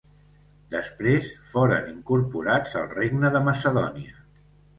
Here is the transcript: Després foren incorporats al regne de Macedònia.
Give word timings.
Després 0.75 1.29
foren 1.49 1.91
incorporats 1.91 2.75
al 2.81 2.89
regne 2.95 3.33
de 3.37 3.43
Macedònia. 3.51 4.19